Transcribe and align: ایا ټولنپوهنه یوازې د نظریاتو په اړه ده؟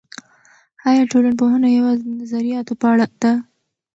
ایا 0.89 1.03
ټولنپوهنه 1.11 1.67
یوازې 1.77 2.01
د 2.05 2.09
نظریاتو 2.21 2.73
په 2.81 2.85
اړه 2.93 3.07
ده؟ 3.21 3.31